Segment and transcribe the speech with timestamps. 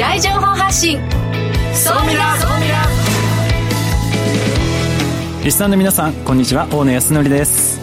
[0.00, 0.98] 来情報発信。
[1.74, 2.86] ソミラソミラ
[5.44, 6.66] リスナーの皆さんこんにちは。
[6.72, 7.78] 大野康則です。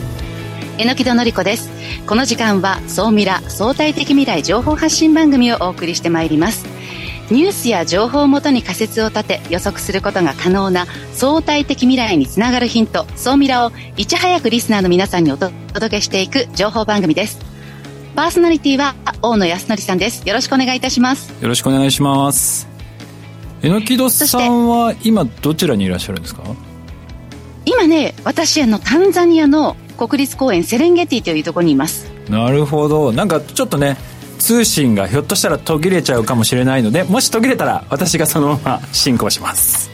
[0.80, 1.70] 榎戸紀子です。
[2.08, 6.66] この時間は総ミラ相対的未来情報発信番組をお送りしてまいります。
[7.30, 15.52] ニュースや情報をもとに仮説を立て予測することが可能な相対的未来につながるヒント、総ミラをいち早くリスナーの皆さんにお届
[15.90, 17.57] けしていく情報番組です。
[18.18, 20.28] パーソナリティは大野康則さんです。
[20.28, 21.32] よろしくお願いいたします。
[21.40, 22.68] よろしくお願いします。
[23.62, 26.42] えのきどさんは今どちらにいらっしゃるんですか？
[27.66, 32.08] 今ね、私あのタンザニアの国立公園セレンゲティというところにいます。
[32.28, 33.12] なるほど。
[33.12, 33.98] なんかちょっとね、
[34.40, 39.92] 通信がひょっとしたら途切れちゃうかもしれないのでもし途切れたら私がそのまま進行します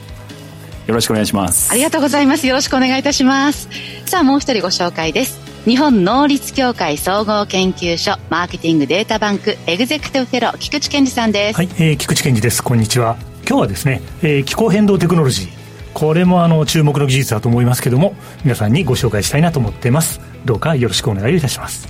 [0.88, 3.70] よろしくお願いしますありがとうございますよろしくお願いいたします
[4.06, 11.56] さあもう一人ご紹介です日本能率協会総合研究所マーケティングデータバンクエグゼクティブフェロー菊池健二さんです。
[11.56, 12.62] はい、えー、菊池健二です。
[12.62, 13.16] こんにちは。
[13.48, 15.48] 今日はですね、えー、気候変動テクノロジー。
[15.94, 20.20] これもあの注目の技術だと思いますけども皆さんにご紹介したいなと思っています。
[20.44, 21.88] どうかよろしくお願いいたします。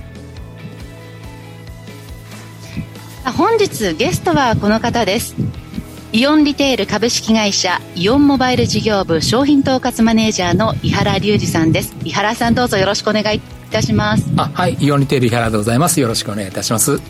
[3.36, 5.34] 本日ゲストはこの方です。
[6.12, 11.96] イオンリテール株式会社イオンモバイル事業部商品統括マネージャーの井原隆二さんです。
[12.04, 13.40] 井原さんどうぞよろしくお願いい
[13.74, 17.00] たしますあはいイオンリテール井原でございますよろしくお願いいたします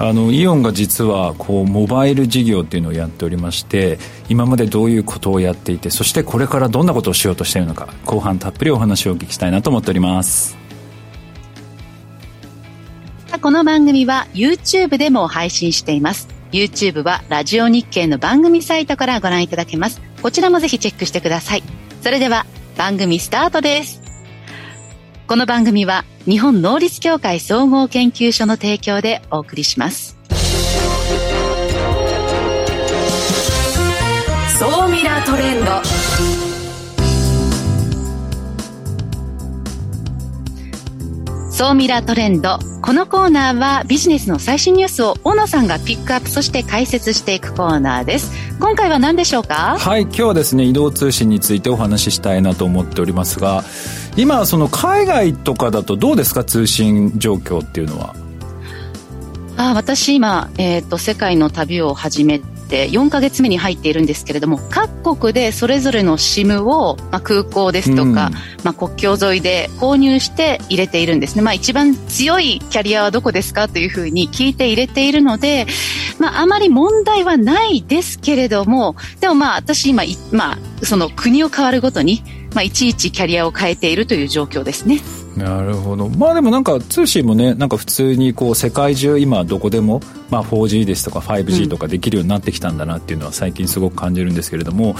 [0.00, 3.98] あのイオンが実はこうモバイル事業っていうのをやっておりまして
[4.28, 10.56] 今までどういうことをやっていてそしてこれからどんなことをしようとしているのか後半たっぷりお話をお聞きしたいなと思っております
[13.40, 16.28] この番組は YouTube でも配信しています。
[16.50, 20.00] YouTube はラジオ日経の番組サイトからご覧いただけます。
[20.22, 21.62] こちらもぜひチェックしてください。
[22.02, 24.07] それでは番組スタートです。
[25.28, 30.16] この番組は日本能率協会総合研究所の提供でお送りします。
[34.58, 35.70] 総ミラートレンド。
[41.52, 42.58] 総ミラートレンド。
[42.80, 48.32] このコーナーはビジネスの最新ニュースを小野さんがピックアップ、そして解説していくコーナーです。
[48.58, 49.76] 今回は何でしょうか？
[49.78, 53.62] はい、今日はですね、移動通信についてお話ししたいなと思っておりますが、
[54.18, 58.16] 今、その海外とかだとどうですか、通信状況っていうのは。
[59.56, 68.30] あ私今、えっ、ー、と、世界の旅を始めて4ヶ月目に入っているんですけれども各国でそれぞれの SIM を、まあ、空港ですとか、うん、ま
[68.66, 75.66] あ、国境沿いで購入して入れているんですね、まあ、一番強いキャリアはどこですかというふうに聞いて入れているので、
[76.18, 82.22] まあ、あまり問題はないですけれどもでもまあ私今、まあ、その国を変わるごとに、
[82.58, 84.98] まあ、いちいちキャリアを変えているという状況ですね。
[85.38, 86.08] なるほど。
[86.08, 90.00] まあでもなんか通信もねなんか普通にこう世界中今どこでも、
[90.30, 94.96] まあ、4G ですとか 5G とかできるようになってきたんだなっていうのは最近すごく感じるんですけれども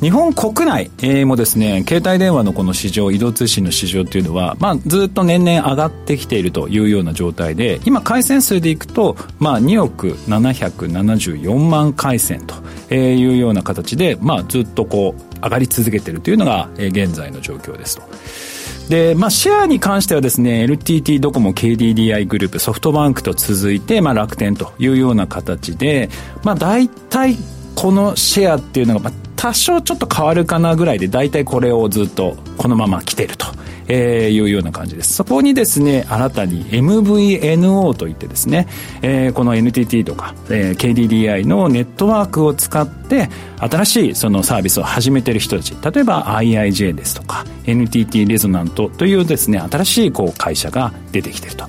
[0.00, 0.90] 日本国内
[1.24, 18.51] もですね携帯電話のこの市場移動通信の市場っていうのは、まあ、ずっと年々上がってきているというような状態で今回線数でいくと、まあ、2億774万回線というような形で、まあ、ずっとこう上がり続けているというのが現在の状況ですと。
[18.92, 26.10] で、まあ、シェアに関してはですね、LTT ドコモ KDDI グループ、ソフトバンクと続いて、まあ、楽天というような形で、
[26.42, 27.38] まあ、大体、
[27.74, 33.46] このシェアっていうのが、まあ、多少ちょっと変わるかなぐらいで、大体これをずっとこのまま来てると。
[33.88, 35.14] えー、いうような感じです。
[35.14, 38.68] そこにですね、新たに MVNO といってですね、
[39.02, 43.28] えー、この NTT とか、えー、KDDI のネットワークを使って、
[43.58, 51.66] 新しいそのサービスを始めてる人たち、例えば IIJ ですとか、NTT レゾナントというですね、新しいこう会社が出てきてると。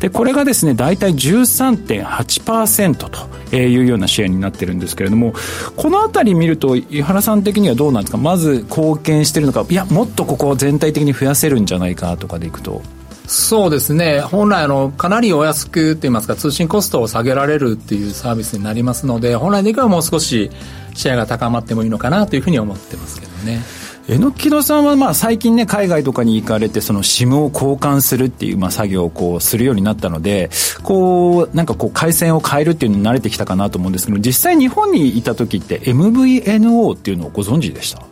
[0.00, 3.08] でこれがですね大体13.8%
[3.50, 5.32] というようなシェアになってるんですけれども
[5.76, 8.18] この辺り見ると井原さん的にはどうなんですか？
[8.18, 12.82] まず貢献してるのかいやもっとここを全体的に増やせるんじゃないかとかでいくと。
[13.28, 20.48] そうですね本来あのかなりお安くといいますか通信コストを下げられるっていうサービスになりますので本来的にはもう少し
[20.94, 23.62] シェアが高まってもいいのかなというふうに思ってますけどね。
[24.08, 30.48] 榎木戸さんはまあ最近ね海外とかに行かれてその SIM を交換するっていうまあ作業をこうするようになったので
[30.84, 38.05] こうなんかこう回線を変えるっていうのに慣れてきたかなと思うんですけど実際日本にいた時って MVNO っていうのをご存知でした？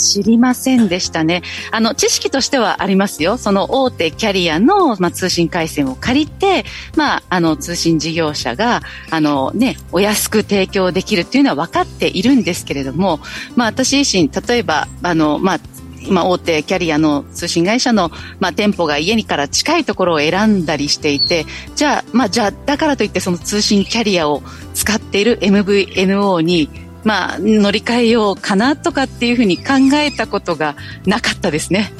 [0.00, 1.42] 知りませんでしたね。
[1.70, 3.36] あの、知識としてはありますよ。
[3.36, 6.64] その大手キャリアの、まあ、通信回線を借りて、
[6.96, 13.20] まあ、あの、通信事業者が、あのね、お安く提供できるっていうのは分かっているんですけれども、
[13.56, 15.60] まあ、私自身、例えば、あの、まあ、
[16.02, 24.42] 今大手キャリアの通信会社の、まあ、店舗が家にから近いところを選んだりしていて、じゃあ、まあ、じゃあ、だからといってその通信キャリアを
[24.74, 26.68] 使っている MVNO に、
[27.04, 30.76] まあ、乗り換えようかなとかっていうふうに考えたことが
[31.06, 31.92] なかったですね。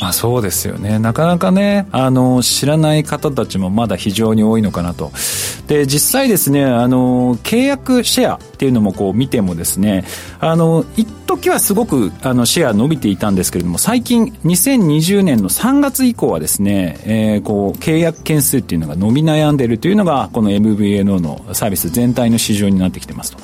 [0.00, 0.98] まあそうですよね。
[0.98, 5.12] なかなかね、あの、知らない方たちもまだ非常に多いのかなと。
[5.66, 10.04] で、実際ですね、あの、契約シェアっていうのもこう見てもですね、
[10.38, 23.38] あの、一時はすごくあのシェア伸びていたんですけれども、最近2020年の3月以降はですね、えー、こう、契約件数っていうのが伸び悩んでいるというのが、この MVNO のサービス全体の市場になってきてますと。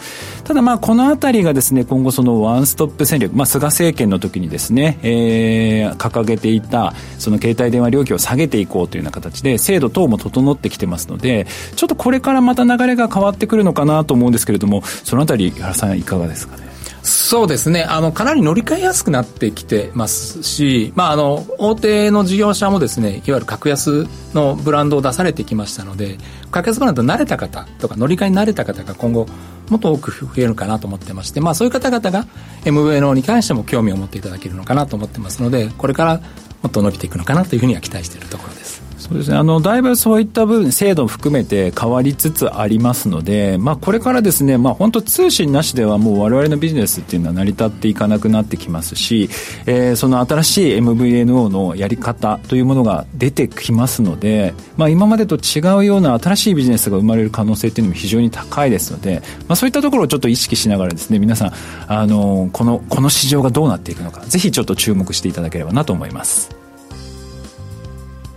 [0.44, 11.46] ただまあこのあたりがですね今後そのワンストップ戦略、まあ、菅政権の時にですね、えー、掲げていたその携帯電話料金を下げていこうというような形で制度等も整ってきてますので
[11.76, 16.73] ちょっとこれからまた流れが変わってくるのかなと思うんですけれどもそのあたり原さんいかがですかね？
[17.06, 17.82] そうですね。
[17.82, 26.16] あの、かなり乗り換えやすくなってきてますし、まあ、あの、大手の事業者もですね、いわゆる格安のブランドを出されてきましたので、
[26.50, 29.26] 格安ブランド慣れた方とか乗り換えに慣れた方が今後、
[29.68, 32.26] もっと多く増えるかなと思ってまして、まあ、そういう方々が
[32.64, 36.20] MVNO に関しても興味を持っていただけるのかなと思ってますので、これから
[36.62, 38.63] もっと伸びていくのかなというふうには期待しているところです。
[39.04, 49.28] そうですね、あのだいぶそういった部分、制度も含めて変わりつつありますので、まあ、これからですね、まあ、本当、通信なしではもう我々のビジネスっていうのは成り立っていかなくなってきますし、
[49.66, 61.52] えー、その新しい MVNO のやり方というものが出てきますので、まあ、今までと違うような新しいビジネスが生まれる可能性っていうのも非常に高いですので、まあ、そういったところをちょっと意識しながらですね、皆さん、
[61.88, 66.63] あのこのこの市場がどうなっていくのか、ぜひちょっと注目していただければなと思います。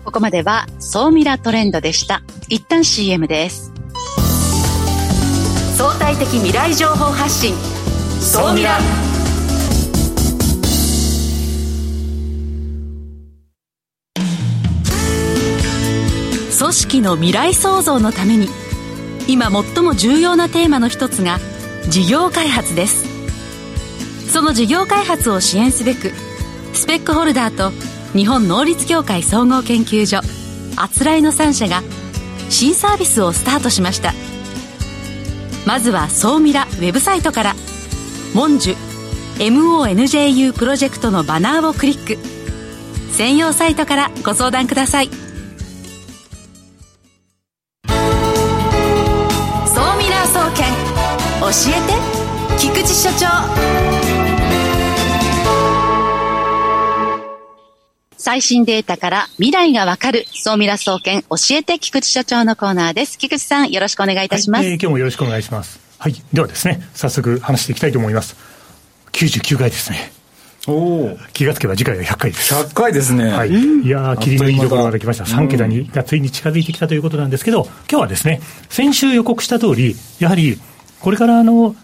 [0.08, 2.24] ここまでは、総ミラトレンドでした。
[2.48, 3.74] 一旦 CM です。
[5.76, 7.54] 相対的未来情報発信。
[8.22, 8.80] 総ミラ。
[16.58, 18.48] 組織の未来創造のために
[19.28, 21.38] 今最も重要なテーマの一つが
[21.90, 23.06] 事業開発です
[24.32, 26.12] その事業開発を支援すべく
[26.74, 30.22] スペックホルダーと日本能率協会総合研究所
[30.76, 31.84] あつらいの3社が
[32.50, 34.16] 新サービスをスタートしました。
[35.68, 37.56] まずは総ミラウェブサイトから
[38.34, 38.76] 「モンジュ
[39.38, 42.18] MONJU プロジェクト」のバナーをクリック。
[43.12, 45.10] 専用サイトからご相談ください。
[45.10, 45.16] 総
[47.94, 48.00] ミ
[50.10, 50.66] ラー総研
[51.42, 51.94] 教えて
[52.58, 53.28] 菊池所長。
[58.28, 63.18] 最新データから未来がわかる、総ミラ総研教えて菊池所長のコーナーです。
[63.18, 64.66] 菊池さん、よろしくお願いいたします。
[64.66, 65.80] はい、えー、今日もよろしくお願いします。
[65.98, 66.16] はい。
[66.34, 68.36] ではですね、早速話していきたいと思います。
[69.14, 70.12] 99回ですね。
[70.68, 71.18] おお。
[71.32, 72.54] 気がつけば次回は100回です。
[72.54, 73.30] 100回ですね。
[73.30, 73.50] はい。
[73.50, 75.24] いやー、霧のいいところまで来ました。
[75.24, 80.60] 3桁にがついに近づいてきたということなんですけど、今日はですね、先週予告した通り、やはり、
[81.00, 81.78] これからあの、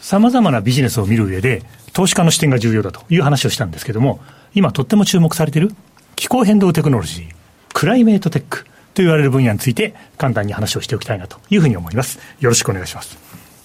[0.00, 1.62] 様々なビジネスを見る上で、
[1.94, 4.20] 投資家の視点が重要だという話をしたんですけども、
[4.52, 5.70] 今とっても注目されている
[6.16, 7.26] 気候変動テクノロジー、
[7.72, 8.64] クライメートテック
[8.94, 12.18] と言われる分野について簡単に話をしておきたいなというふうに思います。
[12.40, 13.16] よろしくお願いします。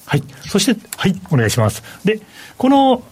[0.05, 0.23] はい。
[0.47, 1.83] そして、はい、お願いします。
[2.05, 2.21] で、
[2.57, 3.03] この、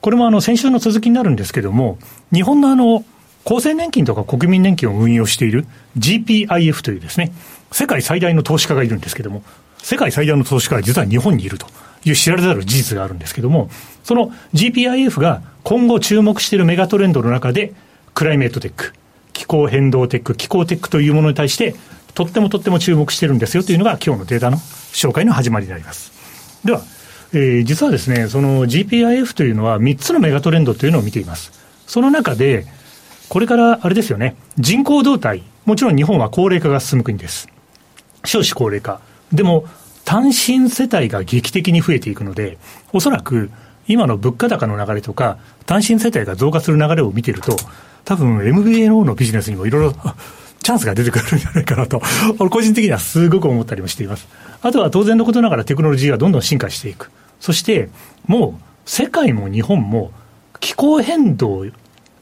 [0.00, 1.98] これもあの先週の続きになるんですけども、
[2.32, 3.04] 日本のあの、
[3.44, 5.66] 厚生年金とか国民年金を運用している
[5.98, 7.32] GPIF というですね、
[7.70, 9.42] 世界最大の投資家がいるんですけども、
[9.78, 11.66] 世界最大の投資家は実は日本にいると
[12.04, 13.70] いう知られざる事実があるんですけども、
[14.02, 17.72] その GPIF が今後注目しているメガトレンドの中で、
[18.14, 18.92] クライメートテック、
[19.32, 21.74] 気候変動テック、気候テックというものに対して、
[22.14, 26.12] とってもとっても注目してるんですよというのが今日のデータの紹介の始まりになります。
[26.64, 26.82] では、
[27.32, 31.52] えー、実はですね、その GPIF というのは3つのメガトレンドというのを見ています。
[31.86, 32.66] その中で、
[33.28, 37.48] これからあれですよね、人口動態、もちろん日本は高齢化が進む国です。
[38.24, 39.00] 少子高齢化。
[39.32, 39.64] でも、
[40.04, 42.58] 単身世帯が劇的に増えていくので、
[42.92, 43.50] おそらく
[43.86, 47.56] 今の物価高の流れとか、単身世帯が増加する流れを見てると、
[48.04, 49.92] 多分 MVNO のビジネスにもいろいろ
[50.62, 52.00] チャンスが出てくるんじゃないかなと、
[52.50, 54.28] 個人的にはすごく思ったりもしています。
[54.62, 57.10] あとは当然のことながらテクノロジーがどんどん進化していく。
[57.40, 57.90] そして、
[58.26, 60.10] もう世界も日本も
[60.60, 61.66] 気候変動、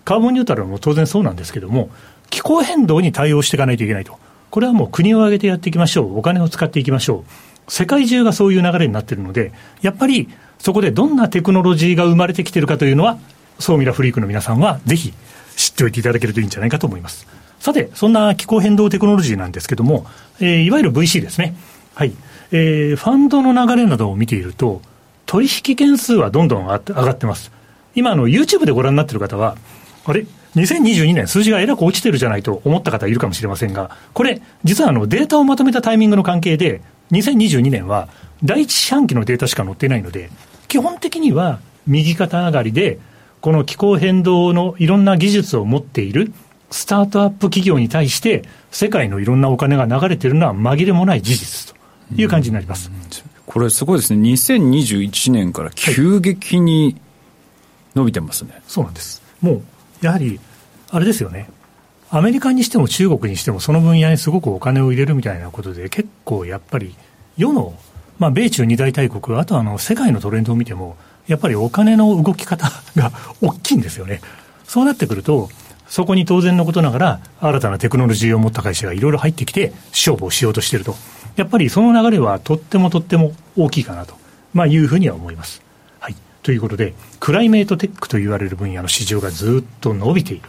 [0.04, 1.90] カーボンニュートラルも当然そうなんですけども、
[2.30, 4.18] 気候変動に対応していかないといけないと。
[4.50, 6.18] これはもう国を挙げてやっていきましょう。
[6.18, 7.51] お金を使っていきましょう。
[7.68, 10.28] 世界中がそういう流れになっているので、やっぱり
[10.58, 13.18] そこでどんなテクノロジーが生まれてきているかというのは、
[13.58, 15.12] ソーミラフリークの皆さんはぜひ
[15.56, 17.26] 知っておいていただけるといいんじゃないかと思います。
[17.60, 20.06] さて、そんな気候変動テクノロジーなんですけども、
[20.40, 21.54] えー、いわゆる VC ですね。
[21.94, 22.12] はい。
[22.50, 24.82] えー、ファンドの流れなどを見ていると、
[25.26, 27.52] 取引件数はどんどん上がってます。
[27.94, 29.56] 今あの YouTube でご覧になっている方は、
[30.04, 30.26] あれ
[30.56, 38.08] ？2022年数字がえらく落ちてるじゃないと思った方いるかもしれませんが、これ、実はあのデータをまとめたタイミングの関係で、2022年は
[38.42, 40.30] 第一四半期のデータしか載っていないので、
[40.68, 42.98] 基本的には右肩上がりで、
[43.40, 46.32] この気候変動のいろんな技術を持っている
[46.70, 51.76] スタートアップ企業に対して、世界のいろんなお金が流れているのは紛れもない事実と
[52.20, 52.90] いう感じになります。
[53.46, 54.30] これすごいですね。
[54.30, 56.96] 2021年から急激に
[57.94, 58.52] 伸びてますね。
[58.52, 59.22] はい、そうなんです。
[59.42, 59.62] もう、
[60.00, 60.40] やはり、
[60.90, 61.48] あれですよね。
[62.14, 66.94] アメリカにしても中国にしてもその分野にすごくお金を入れるみたいなことで結構やっぱり
[67.38, 67.72] 世の、
[68.18, 74.20] まあ、米中二大大国、あとあの世界のトレンドを見てもやっぱりお金の動き方が大きいんですよね。
[74.68, 75.48] そうなってくると、
[75.88, 80.96] そこに当然のことながら、新たなテクノロジーを持った会社がいろいろ入ってきて、勝負をしようとしていると。
[81.36, 84.14] やっぱりその流れはとってもとっても大きいかなと、
[84.52, 85.62] まあ、いうふうには思います。
[85.98, 86.16] はい。
[86.42, 90.42] ということで、クライメートテックと言われる分野の市場がずっと伸びている。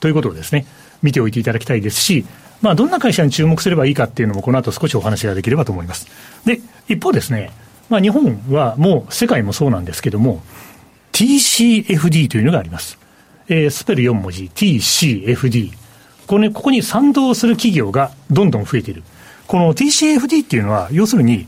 [0.00, 0.66] ということですね、
[1.02, 2.24] 見ておいていただきたいですし、
[2.62, 6.06] まあ、どんな会社に注目すればいいかっていうのも、この後少しお話ができればと思います。
[6.44, 7.50] で、一方ですね、
[7.88, 10.42] まあ、日本はもう世界もそうなんですけども、
[11.12, 12.98] TCFD というのがあります。
[13.48, 15.72] えー、スペル4文字、TCFD。
[16.26, 19.02] これ、ね、ここに賛同する企業がどんどん増えている。
[19.46, 21.46] この TCFD っていうのは、要するに、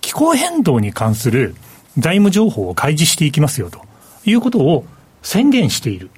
[0.00, 1.54] 気候変動に関する
[1.96, 3.80] 財務情報を開示していきますよと
[4.26, 4.84] いうことを
[5.22, 6.10] 宣言している。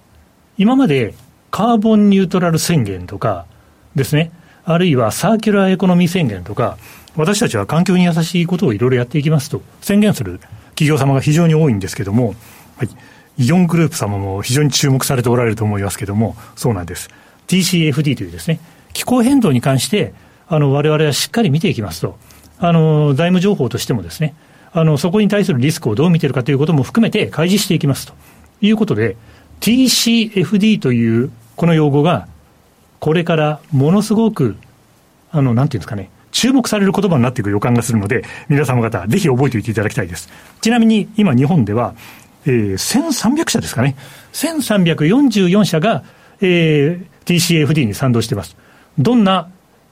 [0.59, 1.15] 今まで
[1.51, 3.47] カーボンニュートラル宣言とか
[3.95, 4.31] ですね、
[4.65, 6.77] あるいはサーキュラーエコノミー宣言とか、
[7.17, 10.39] 私たちは環境に優しいことをいろいろやっていきますと宣言する
[10.71, 12.35] 企業様が非常に多いんですけども、
[12.77, 12.89] はい、
[13.39, 17.09] イオングループ様も非常に注目されておられると思いますけども、そうなんです。
[17.49, 18.61] TCFD というですね、
[18.93, 20.13] 気候変動に関して、
[20.49, 22.19] あの、我々はしっかり見ていきますと、
[22.59, 24.35] あの、財務情報としてもですね、
[24.73, 28.15] あの、そこに対するリスクをどう見てるかということも含めて開示していきますと
[28.61, 29.17] いうことで、
[29.61, 32.29] TCFD というこの用語が、
[33.01, 34.57] これからものすごく、
[35.31, 40.29] あの、なんていうんですかね、注目される言葉になっていく予感がするので、皆様方、ぜひ覚えておいていただきたいです。
[40.61, 41.95] ちなみに、今、日本では、
[42.45, 43.97] えー、1300社ですかね。
[44.33, 46.05] 1344社が、
[46.41, 48.57] えー、TCFD に賛同しています。
[48.99, 49.49] どんな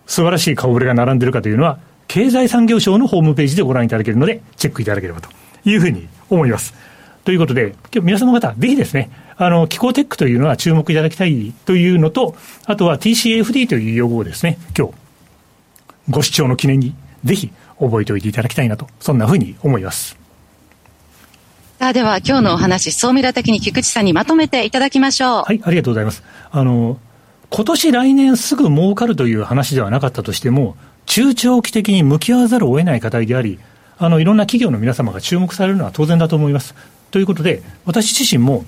[0.07, 1.79] 素晴らしい顔ぶれが並んでいるかというのは、
[2.09, 5.29] 経済産業省のホームページでご覧いただけるので、チェックいただければと
[5.65, 6.75] いうふうに思います。
[7.25, 12.37] ということで、今日皆様方、ぜひですね、あの、気候テックというのは注目いただきたいというのと、
[12.67, 14.95] あとは TCFD という用語をですね、今日、
[16.11, 17.51] ご視聴の記念に、ぜひ
[17.81, 20.17] 覚えておいていただきたいなと、そんなふうに思います。
[21.81, 25.43] さあ、では今日のお話、総ミラ的に菊池さんにまとめていただきましょう。
[25.43, 26.23] はい、ありがとうございます。
[26.51, 26.99] あの、
[27.51, 30.77] 今年来年すぐ儲かるという話ではなかったとしても、
[31.07, 33.59] 中長期的に向き合わざるを得ない課題であり、
[33.99, 36.75] あの、いろんな企業の皆様が注目されるのは当然だと思います。
[37.11, 38.65] ということで、私自身も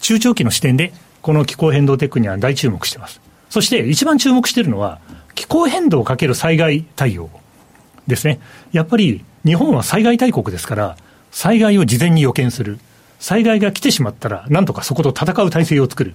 [0.00, 3.20] 中長期の視点で、この気候変動テックには大注目してます。
[3.50, 5.00] そして一番注目しているのは、
[5.34, 7.30] 気候変動かける災害対応
[8.06, 8.40] ですね。
[8.72, 10.96] やっぱり日本は災害大国ですから、
[11.30, 12.78] 災害を事前に予見する。
[13.18, 16.14] 災害が来てしまったら、なんとかそこと戦う体制を作る。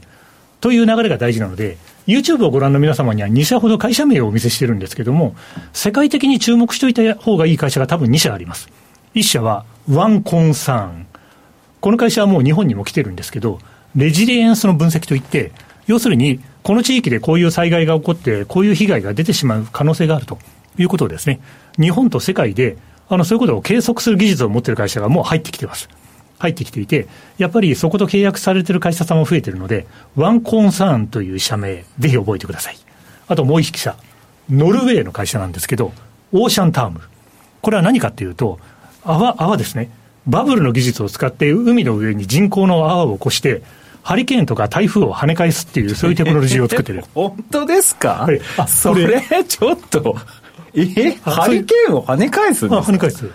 [0.62, 5.36] という流れが大事なので、YouTube をご覧の皆様には2社ほど会社名をお見せしてるんですけども、
[5.74, 8.70] 世界的に注目しておいた方がいい会社が多分2社あります。
[9.13, 11.08] 1社は、ワンコンサーン。
[11.82, 13.60] この会社はもう日本にも来てるんですけど、
[13.96, 15.52] レジリエンスの分析といって、
[15.86, 20.40] 要するに、この地域でこういう災害が起こって、こういう被害が出てしまう可能性があると
[20.78, 21.40] いうことをですね、
[21.80, 22.78] 日本と世界で、
[23.10, 25.90] あの、そういうことを計測する技術を持っている会社がもう入ってきてます。
[26.40, 27.08] 入ってきていて、
[27.38, 29.86] やっぱりそこと契約されている会社さんも増えているので、
[30.16, 32.78] ワンコンサーンという社名、ぜひ覚えてください。
[33.28, 33.96] あともう一社、
[34.50, 35.94] ノルウェーの会社なんですけど、
[36.32, 37.02] オーシャンターム。
[37.62, 38.60] これは何かっていうと、
[39.04, 39.90] 泡、泡ですね。
[40.28, 43.62] バブルの技術を使って海の上に人工の泡を起こして、
[44.03, 47.03] ハリケーンとか台風を跳ね返すっていう、 そういうテクノロジーを作ってる。
[47.15, 50.15] 本当ですか、はい、あ、それ、ちょっと、
[50.75, 50.83] え？
[51.24, 52.89] ハリケーンを跳ね返すんですか？
[52.89, 53.29] 跳ね返す。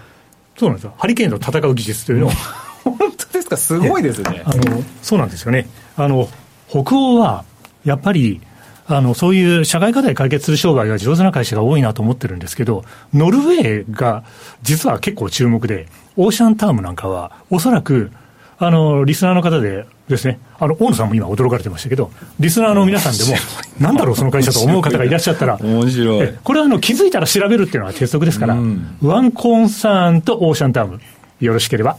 [0.58, 0.94] そうなんですよ。
[0.98, 2.30] ハリケーンと戦う技術というのを。
[2.84, 3.56] 本当ですか？
[3.56, 4.42] すごいですね。
[4.44, 5.68] あの、そうなんですよね。
[5.96, 6.28] あの、
[6.68, 7.44] 北欧は、
[7.84, 8.40] やっぱり、
[8.88, 12.84] あの、そういう社会課題解決する商売が上手な会社が多いなと思ってるんですけど、
[13.14, 14.25] ノルウェーが
[14.62, 18.10] 実は結構注目で、オーシャンタームなんかは、おそらく、
[18.58, 22.11] あの、リスナーの方でですね、あの、大野さんも今驚かれてましたけど、
[22.41, 23.37] リスナーの皆さんでも、
[23.79, 26.35] なんだろうその会社と思う方がいらっしゃったら、面白い。
[26.43, 31.00] これはあの、気づいたら調べるっていうのは鉄則ですから、うん、ワンコンサーンとオーシャンターム、
[31.41, 31.99] よろしければ、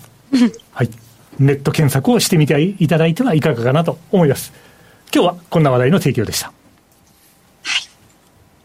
[0.71, 0.89] はい、
[1.37, 4.51] ネット検索をしてみていただいてはいかがかなと思います。
[5.13, 6.47] 今日はこんな話題の提供でした。
[6.47, 7.83] はい。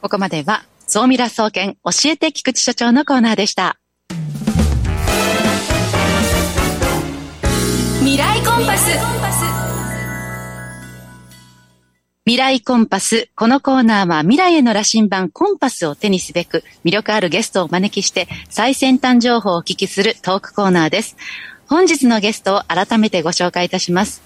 [0.00, 3.78] ここまでは、総ミラ総研教えて菊池所長のコーナーでした。
[8.04, 8.90] 未来コンパス
[12.26, 13.30] 未来コンパス。
[13.34, 21.16] このコーナーは未来への羅針盤コンパスを手にすべく魅力あるゲストをお招きして最先端情報をお聞きするトークコーナーです。
[21.66, 24.22] 本日のゲストを改めてご紹介いたします。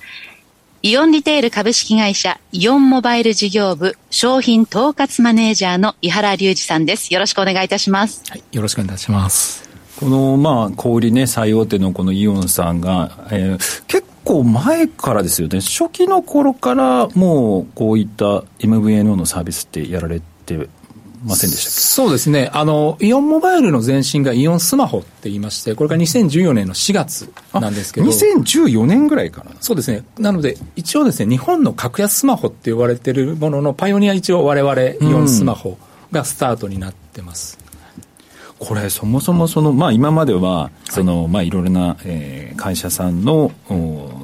[0.83, 7.15] イオンリテール株式会社イオンモバイル事業部商品統括マネージャーの井原隆二さんです。
[7.15, 8.25] よろしくお願いいたします。
[8.29, 9.68] はい、よろしくお願いいたします。
[9.99, 20.69] この、まあ、小売ね、最大手のこのイオンさんが、えー、結構前からですよね、初期の頃からもうこういった MVNO のサービスってやられて
[21.25, 22.49] ませんでしたそうですね。
[22.53, 28.07] あの、イオンモバイルの前身がイオンスマホって言いまして、これが2014年の4月なんですけど。
[28.07, 30.05] 2014年ぐらいかなそうですね。
[30.17, 35.77] なので、一応ですね、日本の格安スマホって言われてるもののパイオニア一応我々イオンスマホ
[36.13, 37.58] がスタートになってます。
[38.59, 41.29] これそもそもその、まあ、今まではその、はい。
[41.29, 43.53] まあ、いろいろな、えー、会社さんの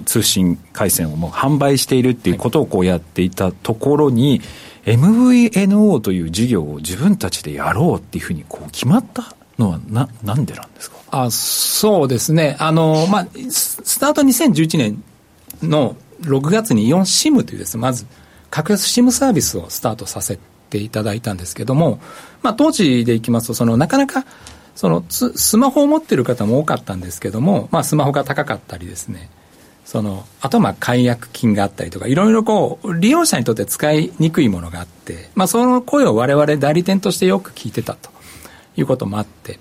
[0.04, 4.48] 通信回線をもう販売しているっていうことをこうやっていたところに、はい
[4.84, 10.98] MVNO という事業を自分たちでやろうっていうふうにこう決まったのはな、なんでなんですか？
[11.10, 12.56] あそうですね。
[12.58, 15.02] あの、まあ、スタート2011年
[15.62, 18.04] の6月にイオンシムというですね、まず、
[18.50, 20.38] 格安シムサービスをスタートさせ
[20.74, 22.00] ていただいたんですけども、
[22.42, 24.24] まあ、当時でいきますと、その、なかなか、
[24.74, 29.30] そのスマホを持ってる方も多かったんですけども、まあ、スマホが高かったりですね、
[29.84, 38.14] その、あとまあ解約金があったりとか、いろいろこう、利用者にとって使いにくいものがあって、まあその声を我々代理店としてよく聞いてたと。
[38.76, 39.58] いうこともあって、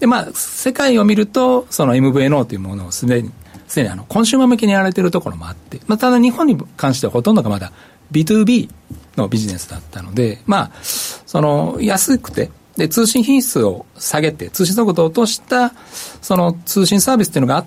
[0.00, 3.30] でまあ、世界を見ると、その MVNO というものをすでに、
[3.68, 7.72] すでにあの、コンシューマー向けにやられてるところもあって、まあただ日本に関してはほとんどがまだ
[8.12, 8.70] B2B
[9.16, 15.72] のビジネスだったので、まあ、その、安くて、で、通信品質を下げて、通信速度を落とした、
[16.22, 17.64] その通信サービスというのがあっ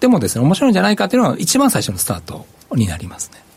[0.00, 3.49] て、もですね、面白いんじゃないかというのが一番最初のスタートになりますね。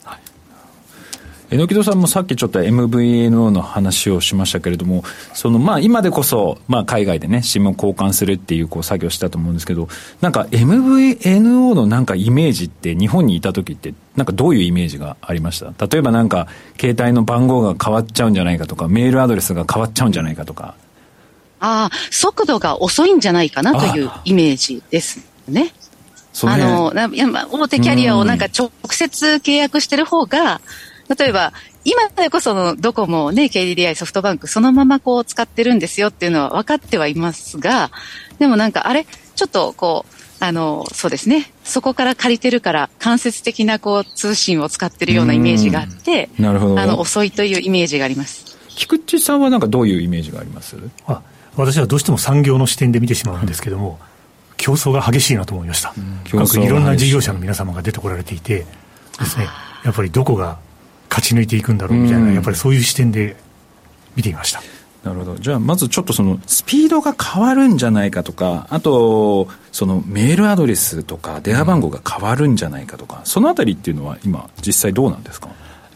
[1.50, 5.04] はいえのきどさんもさっきちょっと MVNO の話をしましたけれども、
[5.34, 9.88] そのまあ今でこそ、まあ海外でね、SIM を交換するっていうこう作業したと思うんですけど、
[10.22, 15.88] なんか MVNO のなんかイメージって日本にいた時って、なんかどういうイメージがありました？
[15.88, 16.48] 例えばなんか
[16.80, 20.76] 携帯の番号が変わっちゃうんじゃないかとか、メールアドレスが変わっちゃうんじゃないかとか。
[21.60, 25.74] ああ、速度が遅いんじゃないかなというイメージですね。
[26.44, 26.92] あの、
[27.52, 30.62] 大手キャリアをなんか直接契約してる方が、
[31.18, 31.54] 例えば、
[31.86, 37.92] 今でこそのドコモね、KDDI ソフトバンクそのままこう使ってるんですよっていうのは分かってはいますが、
[38.40, 41.52] でもなんかあれ、ちょっとこう、あの、そうですね。
[41.64, 46.80] そこから借りてるから、間接的なこう通信を使ってるようなイメージがあって、なるほど。
[46.80, 48.58] あの、遅いというイメージがあります。
[48.70, 50.76] 菊池さんはなんかどういうイメージがあります？
[51.06, 51.22] あ
[51.56, 54.00] 私はどうしても産業の視点で見てしまうんですけども、
[54.58, 55.94] 競争が激しいなと思いました、
[56.32, 58.66] 各いろんな事業者の皆様が出てこられていて、
[59.20, 59.48] ですね、
[59.84, 60.58] やっぱりどこが
[61.14, 63.36] 勝ち抜いていくんだろうみたいな、やっぱりそういう視点で
[64.16, 64.64] 見ていました。
[65.04, 65.36] なるほど。
[65.36, 75.50] じゃあ、まずちょっとその、スピードが変わるんじゃないかとか、あと、そのメールアドレスとか、電話番号が変わるんじゃないかとか、そのあたりっていうのは今、実際どうなんですか？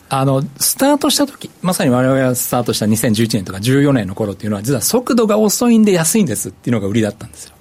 [0.10, 7.56] あの、スタートした時、まさに我々がスタートした2011年とか14年の頃っていうのは、実は速度が遅いんで安いんですっていうのが売りだったんですよ。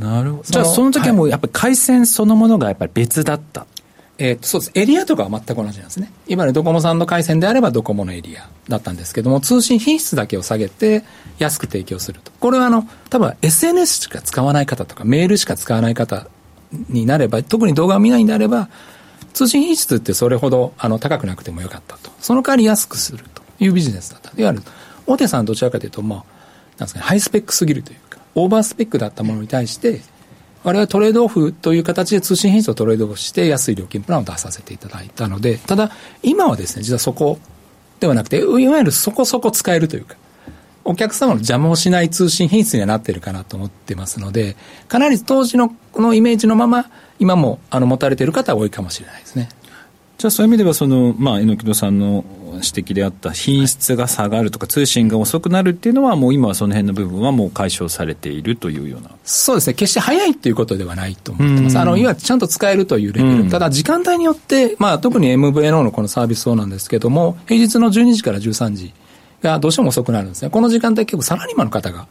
[0.00, 0.42] なるほど。
[0.42, 3.66] じゃあその時はもうやっぱり回線そのものがやっぱり別だった。
[4.18, 4.72] えー、そうです。
[4.74, 6.12] エリアとかは全く同じなんですね。
[6.28, 11.04] いわゆるドコモさんの回線であればドコモのエリアだったんですけども、通信品質だけを下げて
[11.38, 12.30] 安く提供すると。
[12.38, 16.26] これはあの、多分 SNS しか使わない方とかメールしか使わない方
[16.88, 18.68] になれば、特に動画を見ないんであれば、
[19.32, 22.10] 通信品質ってそれほどあの高くなくてもよかったと。
[22.20, 24.30] その代わり安くするというビジネスだった。
[24.36, 24.62] いわゆる、
[25.06, 26.24] 大手さんどちらかというと、まあ、
[26.78, 30.02] なんですかね、ハイスペックすぎるというか、オーバースペックだったものに対して、
[30.64, 35.90] 我々トレードオフという形で通信品質をトレードオフして安い料金プランを出させていただいたので、ただ
[36.22, 37.38] 今はですね、実はそこ
[38.00, 40.16] ではなくて、いわゆるそこそこ使えるというか、
[40.84, 44.56] お客様の邪魔をしない通信品質にはなっているかなと思ってますので、
[44.88, 49.48] かなり当時のこのイメージのまま、今もあの持たれている方は多いかもしれないですね。
[50.22, 59.10] じゃあそういう意味ではその、まあ、榎戸さんの指摘であった品質が下がるとか、通信が遅くなるっていうのは、もう今はその辺の部分はもう解消されているというような。
[59.24, 68.94] そうですね、決して早いっていうことではないと思ってます、あのいわゆるちゃんと使えるというレベル、ただ時間帯によって、まあ、特に MVNO のこのサービスそうなんですけども、平日の12時から13時
[69.42, 72.06] がどうしても遅くなるんですね、この時間帯、結構サラリーマンの方が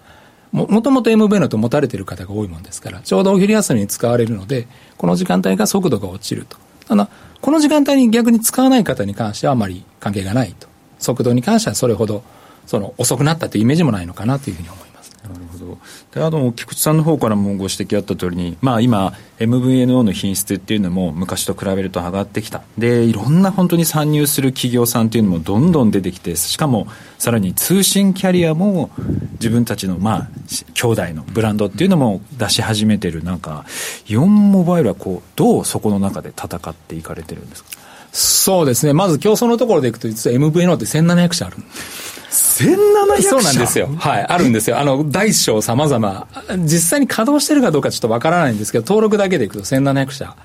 [0.52, 6.58] ももともと MVNO と持たれている方が多いもんですから、ちょうどお昼休みに使われるので、この時間帯が速度が落ちると。
[6.91, 7.08] ただ
[7.41, 10.67] この時間帯に逆に使わない方に関してはあまり関係がないと。
[10.99, 12.23] 速度に関してはそれほど
[12.67, 14.90] その遅くなったというイメージもないのかなというふうに思います。
[15.23, 15.77] なるほど。
[16.13, 22.63] であの菊池さんの方からもご指摘あった通りに、まあ、今 MVNO の品質っていうのも昔と比べると上がってきた。
[22.77, 26.88] でいろんな本当に参入する企業さんっていうのもどんどん出てきてしかも
[27.19, 28.89] さらに通信キャリアも
[29.34, 30.29] 自分たちのまあ
[30.73, 33.23] 兄弟のブランドっていうのも出し始めてる。
[33.23, 33.65] なんか
[34.07, 37.69] イオンモバイルはこうどうそこの中で戦っていかれてるんですか？
[38.12, 38.93] そうですね。
[38.93, 41.57] まず競争のところでいくと実は MVNO って1700社ある
[42.31, 43.29] 1700社？
[43.29, 43.89] そうなんですよ。
[43.97, 44.79] はい、あるんですよ。
[44.79, 46.27] あの、大小様々、
[46.59, 50.35] 実際に稼働してるかどうかちょっとわからないんですけど、登録だけでいくと1700社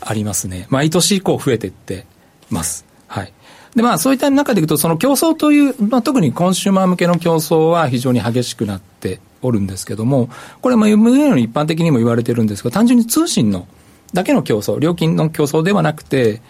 [0.00, 0.66] ありますね。
[0.70, 2.06] 毎年以降増えていって
[2.50, 2.84] ます。
[3.08, 3.32] はい。
[3.74, 13.66] で、まあ、そういった中でいくと、その競争という、まあ、特にコンシューマー向けの競争は非常に激しくなっておるんですけども、これ、まあ、MVN の一般的にも言われてるんですが、単純に通信の
[14.14, 16.40] だけの競争、料金の競争ではなくて、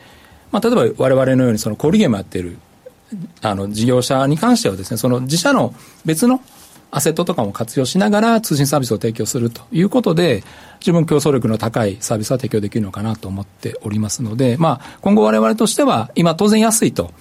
[0.52, 2.58] まあ、例えば我々のようにその小売ゲームやってる
[3.42, 6.40] あの事業者に関してはですね、その自社の別の
[6.90, 10.42] アセットとかも活用しながら通信サービスを提供するということで、
[10.80, 17.12] 十分競争力の高いサービスは提供できるのかなと思っておりますので、まあ、今後我々としては、今当然安いと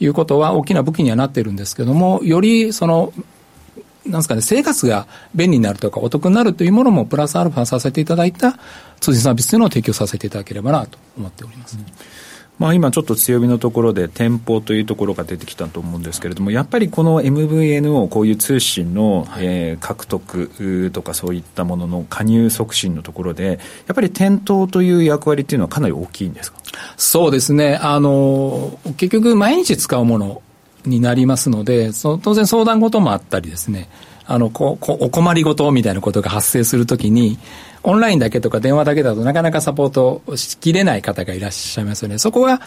[0.00, 3.12] いうことは大きな武器にはなっているんですけども、よりその、
[4.04, 8.58] なんですかね、生活が便利になるとかお得になるというものもプラスアルファさせていただいた
[8.98, 11.76] 通信サービスというのを提供させていただければなと思っております。
[11.76, 11.86] うん
[12.58, 26.58] まあ、今ちょっと強みのところで店舗というところが出てきたと思うんですけれどもやっぱりこの MVNO こういう通信の、はい、えー、獲得とかそういったものの加入促進のところでやっぱり店頭という役割っていうのはかなり大きいんですか？
[26.96, 27.80] そうですね。
[27.82, 30.42] あの結局毎日使うもの
[30.86, 33.88] になりますのでそ当然相談事もあったりですね。
[34.24, 37.38] あのここお困りごとみたいなことが発生するときに
[37.82, 42.18] オンラインだけとか電話だけだとなかなかサポートしきれない方がいらっしゃいますよね。
[42.18, 42.60] そこは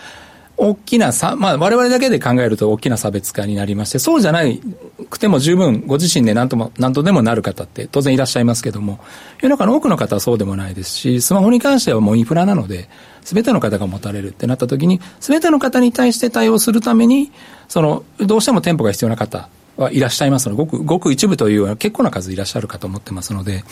[0.58, 4.62] 大きなさ、まあ我々だけで考えると大きな差別化になりまして、そうじゃない
[5.10, 8.99] くても十分ご自身で何とも、何とでもなる方って当然いらっしゃいますけども、
[9.41, 12.89] 世の中の多くの方はそうでもないですし、スマホに関してはもうインフラなので、
[13.23, 17.32] すべての方が持たれるってなった時に、すべての方に対して対応するために、
[17.67, 23.63] その、どうしても店舗が必要な方はいらっしゃいますので、ごく、ごく一部というような結構な数いらっしゃるかと思ってますので、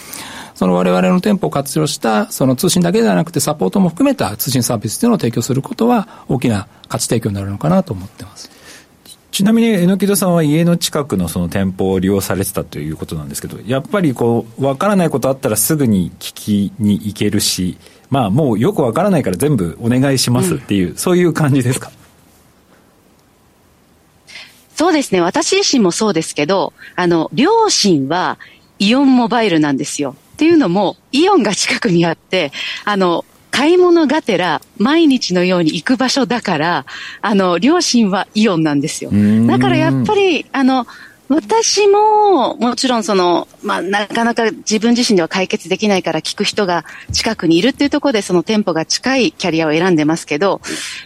[0.56, 8.52] その我々の店舗を活用した、その通信だけではなくてサポートも含めた通信サービスというのを提供することは、大きな価値提供になるのかなと思ってます。
[9.32, 17.78] ちなみに榎木戸さんは家の近くのその店舗を利用されてたということなんですけど、やっぱりこう、わからないことあったらすぐに聞きに行けるし、
[18.12, 21.92] まあもうよくわからないから全部お願いしますっていう、うん、そういう感じですか？
[24.76, 25.22] そうですね。
[25.22, 28.38] 私自身もそうですけど、あの、両親は
[28.80, 30.16] イオンモバイルなんですよ。
[30.34, 32.52] っていうのも、イオンが近くにあって、
[32.86, 36.86] あの、買い物がてら毎日のように行く場所だから、
[37.22, 39.12] あの、両親はイオンなんですよ。
[39.48, 40.88] だからやっぱり、あの、
[41.30, 46.84] 私も、もちろんその、まあ、なかなか自分自身では解決できないから聞く人が
[47.14, 50.60] 近くにいるっていうところでその店舗が近いキャリアを選んでますけど、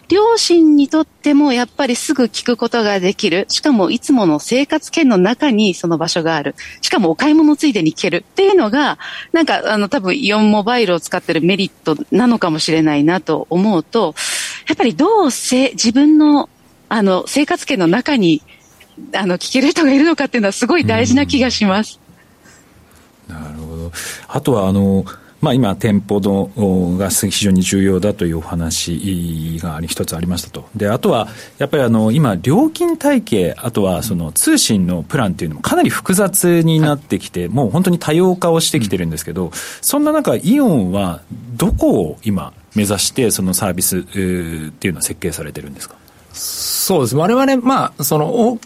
[0.10, 3.46] 両親にとってもやっぱりすぐ聞くことができる。
[3.48, 6.56] しかもいつもの生活圏の中にその場所がある。
[6.82, 8.98] しかもお買い物ついでに聞けるっていうのが、
[9.34, 14.16] なんかあの多分イオンモバイルを使ってるメリットなのかもしれないなと思うと、
[14.68, 16.50] やっぱりどうせ自分の
[16.90, 18.42] あの生活圏の中に
[19.14, 22.00] あの聞ける人がいるのかっていうのはすごい大事な気がします。
[23.28, 23.92] なるほど。
[24.28, 25.06] あとはあの
[25.40, 30.68] まあ、今、店舗のが非常に重要だというお話が一つありましたと。
[30.76, 31.28] で、あとは、
[31.60, 41.22] やっぱりあの、今、料金体系、あとはその通信のプランっていうのもかなり複雑になってきて、はい、もう本当に多様化をしてきてるんですけど、そんな中、イオンは
[41.56, 44.18] どこを今目指して、そのサービスって
[44.88, 45.98] いうのは設計されてるんですか？
[46.38, 47.16] そうです。
[47.16, 48.60] 我々、まあ、その、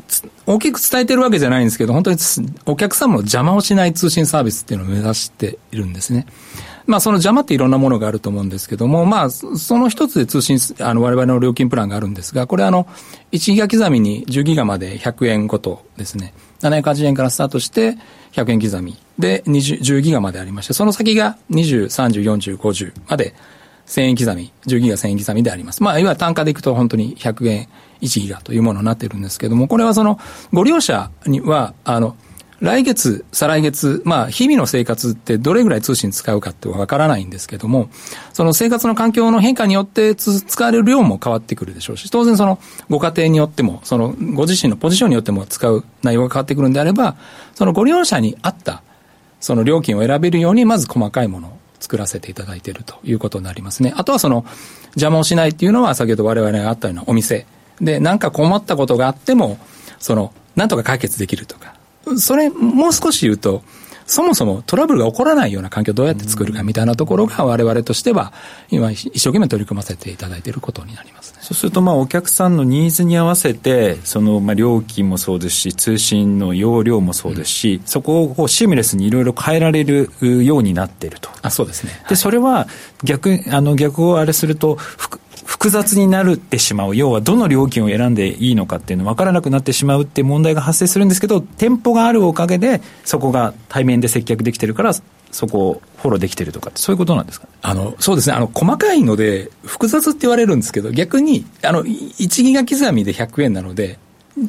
[0.46, 2.18] 大きく伝えてるわけじゃないんですけど、本当に
[2.66, 6.26] お客様の邪魔をしない通信サービスっていうのを目指しているんですね。
[6.88, 12.88] まあ、その邪魔っていろんなものがあると思うんですけども、まあ、その一つで通信、あの、我々の料金プランがあるんですが、これあの、
[13.32, 17.98] 1ギガ刻みに10ギガまで100円ごとですね、780円からスタートして、
[18.34, 23.36] 100円刻みで10ギガまでありまして、その先が20、30、40、50まで
[23.92, 25.84] 1000円刻み、10ギガ1000円刻みであります。
[25.84, 27.68] まあ、いわゆる単価でいくと本当に100円
[28.00, 30.18] 1ギガというものになってるんですけども、これはその、
[30.54, 32.16] ご利用者には、あの、
[32.62, 37.90] 来月、再来月、まあ、日々の生活ってどれぐらい通信使うかってわからないんですけども、
[38.32, 47.18] その生活の環境の変化によって使われる量も変わってくるでしょうし、当然そのご家庭によっても、そのご自身のポジションによっても使う内容が変わってくるんであれば、
[47.56, 48.84] そのご利用者に合った
[49.42, 53.94] その料金を選べるように、まず細かいもの作らせていただいているということになりますね。
[53.98, 54.46] あとはその
[54.92, 57.46] 邪魔をしないっていうのは先ほど我々があったようなお店
[57.82, 59.58] で何か困ったことがあっても
[60.00, 61.76] そのなんとか解決できるとか
[62.18, 63.64] それ、もう少し言うと、
[64.12, 68.34] そもそもトラブルが起こらないような環境をどうやって作るかみたいなところが我々としては
[68.70, 81.30] 今一生懸命取り組ませていただいていることになります、ね、そうするとまあお客さんのニーズに合わせてそのまあ料金もそうですし通信の容量もそうですし、うん、そこをこうシームレスにいろいろ変えられるようになっていると。
[81.42, 81.92] あそうですね。
[82.10, 82.68] で、それは
[83.04, 84.78] 逆あの逆をあれすると
[85.46, 94.94] 複雑になるってしまう要はどの料金を選んでいいのかっていうの分からなくなってしまうってう問題が発生するんですけど店舗があるおかげでそこが対面で接客できてるから
[95.32, 97.48] そこをフォローできてるとかそういうことなんですか？
[97.62, 98.36] あの、そうですね。
[98.36, 103.98] あの、細かいので、複雑って言われるんですけど、逆に、あの、1ギガ刻みで100円なので、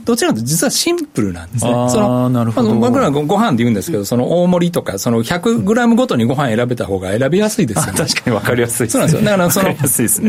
[0.04, 1.72] どちらかというと実はシンプルなんですね。
[1.72, 2.74] あそのなるほど。
[2.74, 7.98] 僕らごご飯で言うんですけど、その大盛りとか、その100グラムごとにご飯選べた方が選びやすいですよね。
[7.98, 9.24] 確かに分かりやすいそうなんですよ。
[9.24, 9.76] だからその、ね、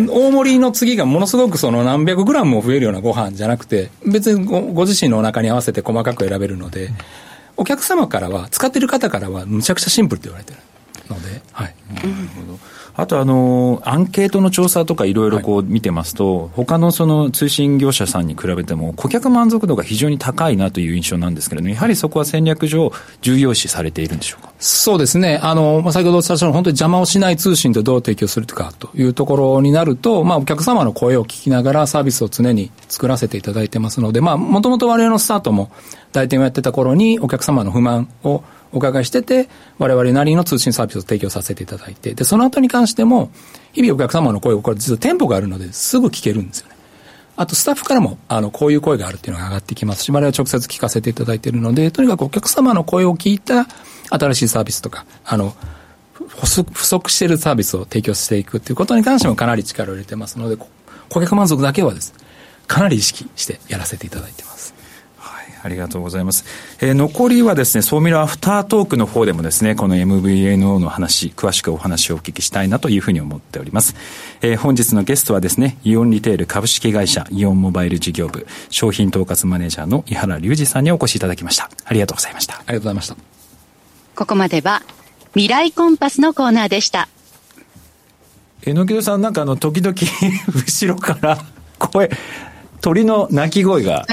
[0.10, 6.92] 大盛りの次がものすごくその何百グラムも増えるようなご飯じゃなくて、別にごご自身のお腹に合わせて細かく選べるので、
[7.58, 10.60] お客様からは、使ってる方からは、むちゃくちゃシンプルって言われてる
[11.10, 11.76] ので、はい。
[11.94, 12.53] なるほど。
[12.96, 24.54] あとあの、アンケートの調査とかいろいろこう見てますと、はい、他のその通信業者さんに比べても、顧客満足度が非常に高いなという印象なんですけれども、やはりそこは戦略上、重要視されているんでしょうか？
[24.60, 25.40] そうですね。
[25.42, 35.72] あの、まあ、先ほどお伝えした本当に邪魔をしない通信とどう提供するかというところになると、まあ、お客様の声を聞きながらサービスを常に作らせていただいてますので、まあ、もともと我々のスタートも、
[36.12, 43.32] 代店をやってた頃にお客様の不満をお伺いしてて、我々なりの通信サービスを提供させていただいて、で、その後に関しても、
[43.72, 46.76] 日々お客様の声を、これ実は店舗があるのですぐ聞けるんですよね。
[47.36, 53.68] あとスタッフからも、あの、こういう声があるっていうのが上がってきますし、我々は直接聞かせていただいているので、とにかくお客様の声を聞いた
[54.10, 55.56] 新しいサービスとか、あの、
[56.14, 60.58] 不足しているサービスを提供していくっていうことに関してもかなり力を入れてますので、
[61.10, 62.20] 顧客満足だけはです、ね、
[62.68, 64.74] かなり意識してやらせていただいてます。
[65.64, 66.44] ありがとうございます。
[66.82, 73.96] えー、残りはですね、総ミラアフタートークの方でもですね、この MVNO の話、詳しくお話をお聞きしたいなというふうに思っております。
[74.42, 81.70] えー、本日のゲストはですね、イオンリテール株式会社イオンモバイル事業部商品統括マネージャーの井原隆二さんにお越しいただきました。
[81.86, 82.56] ありがとうございました。
[82.56, 83.16] ありがとうございました。
[84.16, 84.84] ここまでは、
[85.34, 87.08] 未来コンパスのコーナーでした。
[88.66, 89.96] えのきどさん、なんかあの、時々
[90.54, 91.40] 後ろから
[91.80, 92.12] 声、
[92.82, 94.06] 鳥の鳴き声が、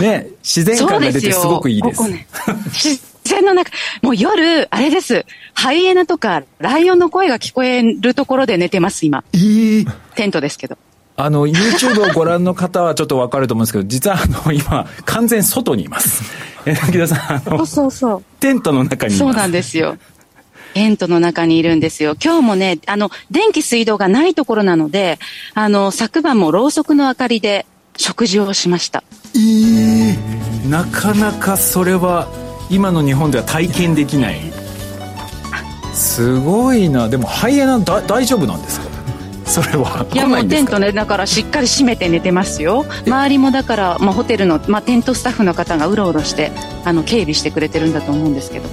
[0.00, 2.02] ね、自然感が出てすごくいいです。
[2.02, 2.26] ですね、
[2.72, 3.70] 自然の中、
[4.02, 5.24] もう夜、あれです。
[5.54, 9.24] ハイエナとか、ライオンの声が聞こえるところで寝てます、今。
[9.32, 10.78] えー、テントですけど。
[11.16, 16.22] あの、YouTube をご覧の方はちょっとわかると思うんですけど、実はあの、今、完全外にいます。
[16.64, 18.24] え、木田さん、あの、そうそうそう。
[18.38, 19.18] テントの中にいます。
[19.18, 19.96] そうなんですよ。
[20.74, 22.14] テントの中にいるんですよ。
[22.22, 25.18] 今日もね、あの、電気水道がないところなので、
[25.54, 27.66] あの、昨晩もろうそくの明かりで、
[27.98, 29.02] 食事をしました。
[29.34, 32.26] えー、なかなかそれは
[32.70, 34.40] 今の日本では体験できない。
[35.92, 37.08] すごいな。
[37.08, 38.88] でもハイエナだ大丈夫なんですか？
[39.44, 40.06] それは。
[40.12, 42.84] いやもうテントねだからしっかり閉めて寝てますよ。
[43.06, 46.52] 周りもだから、まあ、ホテルの、まあ、テントスタッフの方がうろうろして
[46.84, 48.68] あの警備してくれてるんだと思うんですけど。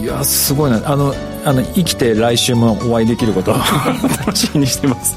[0.00, 0.80] いやすごいな。
[0.88, 1.12] あの
[1.44, 3.54] あの生きて来週もお会いできることを
[4.26, 5.16] 楽しみにしてます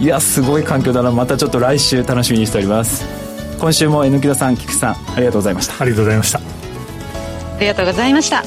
[0.00, 1.10] いやすごい環境だな。
[1.10, 3.04] またちょっと来週楽しみにしております。
[3.58, 5.82] 今週も木田さん菊池さんありがとうございました。
[5.82, 6.38] ありがとうございました。
[6.38, 8.44] ありがとうございました。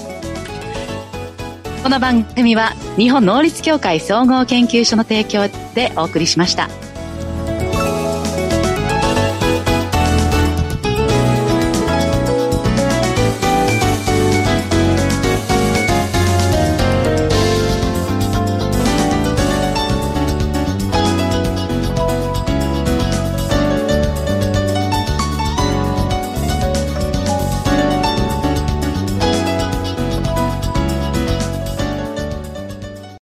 [1.84, 6.70] この番組は日本能率協会総合研究所の提供でお送りしました。